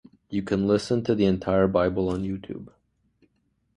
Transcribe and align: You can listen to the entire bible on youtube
You 0.31 0.41
can 0.41 0.65
listen 0.67 1.03
to 1.03 1.13
the 1.13 1.25
entire 1.25 1.67
bible 1.67 2.09
on 2.09 2.23
youtube 2.23 2.69